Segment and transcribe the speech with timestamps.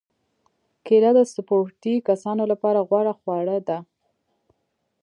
[0.85, 3.77] کېله د سپورتي کسانو لپاره غوره خواړه ده.